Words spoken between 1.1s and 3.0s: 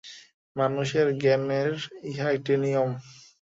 জ্ঞানের ইহা একটি নিয়ম।